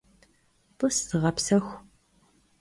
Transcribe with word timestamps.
T'ıs, 0.77 0.97
zığepsexu. 1.07 1.71